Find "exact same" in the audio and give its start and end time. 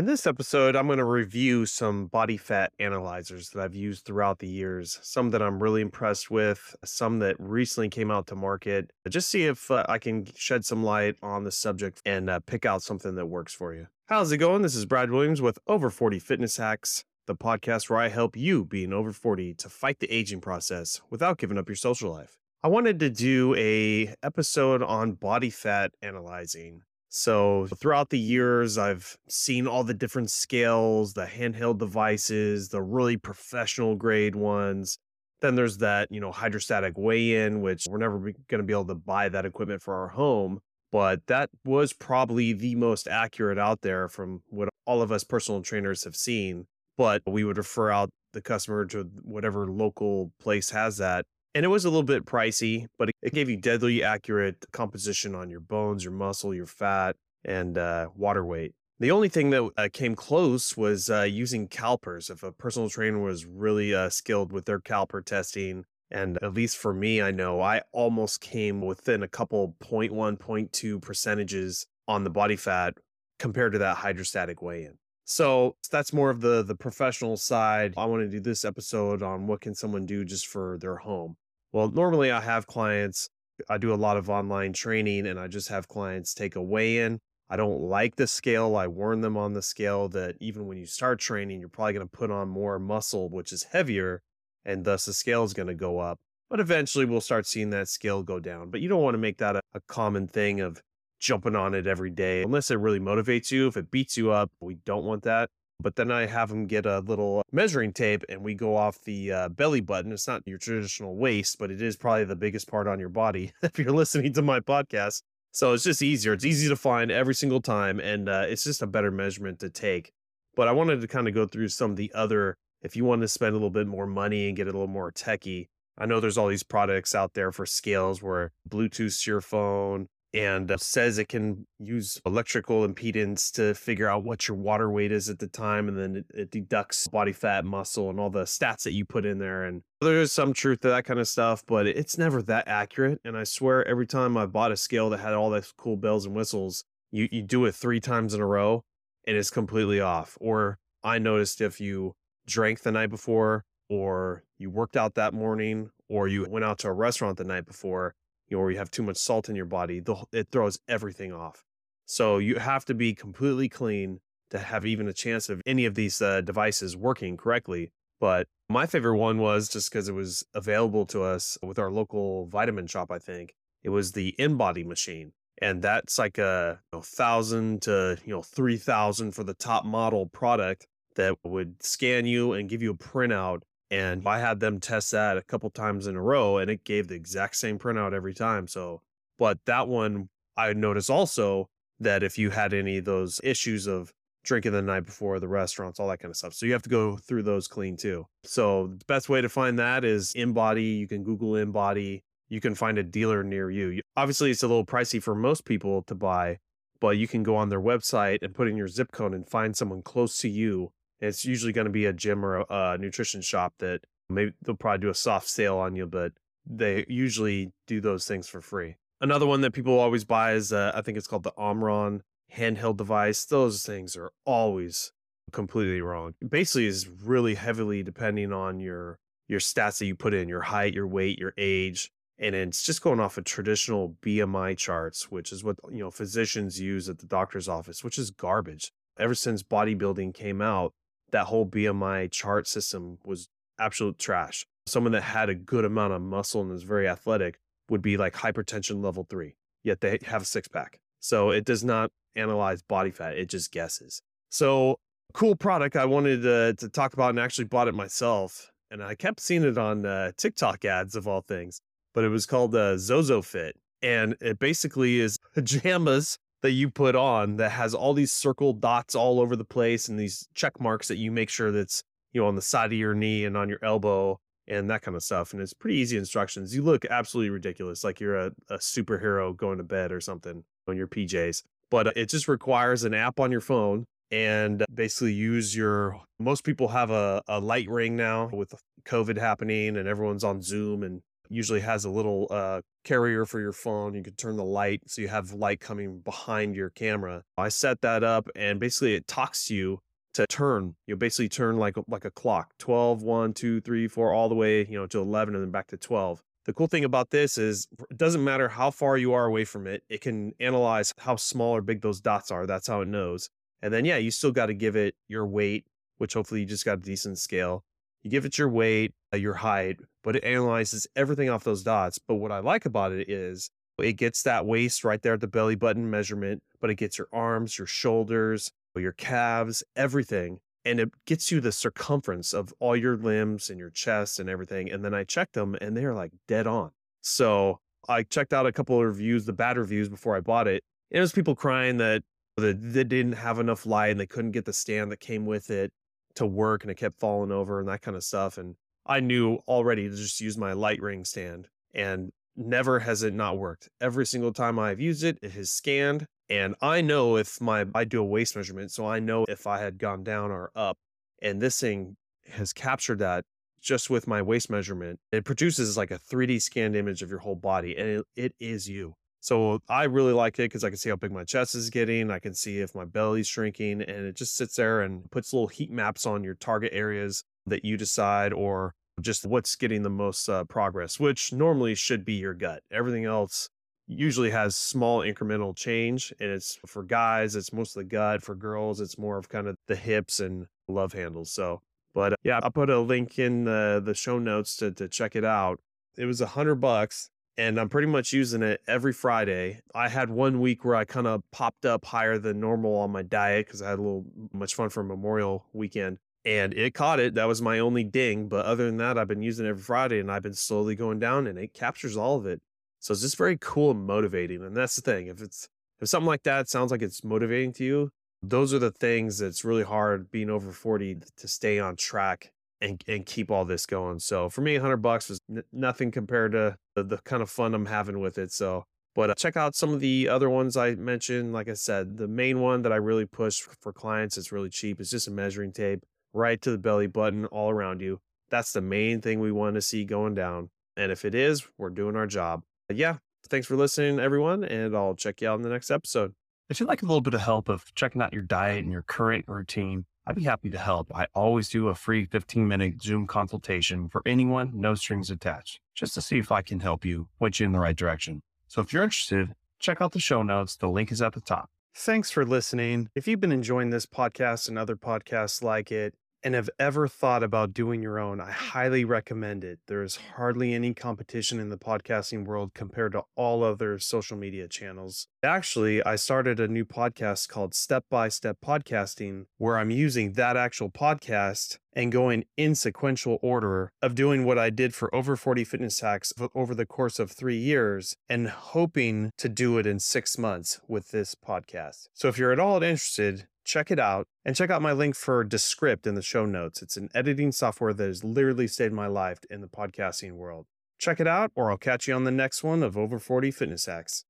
187.16-187.78